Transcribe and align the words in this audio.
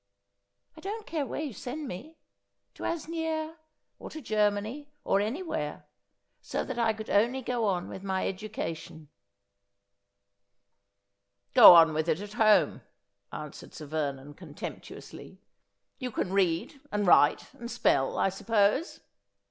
'I 0.77 0.81
don't 0.81 1.05
care 1.05 1.27
where 1.27 1.43
yon 1.43 1.53
send 1.53 1.87
me: 1.87 2.17
to 2.73 2.81
Asnieres, 2.81 3.55
or 3.99 4.09
to 4.09 4.19
Germany, 4.19 4.89
or 5.03 5.21
anywhere: 5.21 5.85
so 6.41 6.63
that 6.63 6.79
I 6.79 6.91
could 6.91 7.11
only 7.11 7.43
go 7.43 7.65
on 7.65 7.87
with 7.87 8.01
my 8.01 8.25
education.'' 8.27 9.09
Gro 11.53 11.75
on 11.75 11.93
with 11.93 12.09
it 12.09 12.19
at 12.19 12.33
home,' 12.33 12.81
answered 13.31 13.75
Sir 13.75 13.85
Vernon 13.85 14.33
contemptu 14.33 14.95
124 14.95 14.97
Asphodel. 14.97 15.25
ously.' 15.27 15.41
You 15.99 16.09
can 16.09 16.33
read, 16.33 16.81
and 16.91 17.05
write, 17.05 17.53
and 17.53 17.69
spell, 17.69 18.17
I 18.17 18.29
suppose. 18.29 19.01